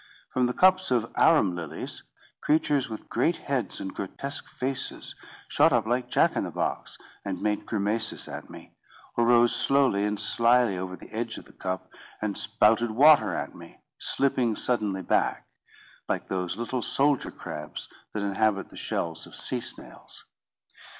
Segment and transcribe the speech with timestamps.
[0.33, 2.01] From the cups of Arum lilies,
[2.41, 5.13] creatures with great heads and grotesque faces
[5.47, 8.73] shot up like Jack in the box, and made grimaces at me;
[9.15, 13.53] or rose slowly and slily over the edge of the cup, and spouted water at
[13.53, 15.45] me, slipping suddenly back,
[16.09, 20.25] like those little soldier crabs that inhabit the shells of sea snails.